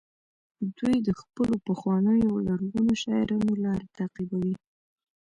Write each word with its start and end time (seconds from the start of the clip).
دوی 0.77 0.95
د 1.07 1.09
خپلو 1.21 1.55
پخوانیو 1.67 2.29
او 2.31 2.37
لرغونو 2.47 2.93
شاعرانو 3.03 3.53
لاره 3.63 3.85
تعقیبوي 3.97 4.55